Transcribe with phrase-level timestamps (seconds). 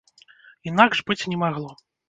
[0.71, 1.71] Інакш быць не магло.